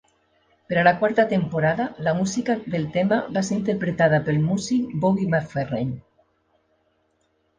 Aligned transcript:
Per 0.71 0.75
a 0.83 0.85
la 0.85 0.91
quarta 1.01 1.25
temporada, 1.33 1.83
la 2.07 2.13
música 2.21 2.55
del 2.75 2.87
tema 2.95 3.19
va 3.37 3.43
ser 3.49 3.57
interpretada 3.59 4.19
pel 4.29 4.41
músic 4.47 4.95
Bobby 5.05 5.27
McFerrin. 5.35 5.93